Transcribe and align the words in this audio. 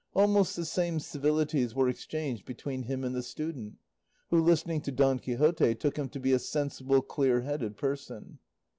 Almost 0.15 0.55
the 0.55 0.65
same 0.65 0.99
civilities 0.99 1.75
were 1.75 1.87
exchanged 1.87 2.43
between 2.43 2.81
him 2.81 3.03
and 3.03 3.13
the 3.13 3.21
student, 3.21 3.75
who 4.31 4.41
listening 4.41 4.81
to 4.81 4.91
Don 4.91 5.19
Quixote, 5.19 5.75
took 5.75 5.95
him 5.95 6.09
to 6.09 6.19
be 6.19 6.31
a 6.33 6.39
sensible, 6.39 7.03
clear 7.03 7.41
headed 7.41 7.77
person. 7.77 8.39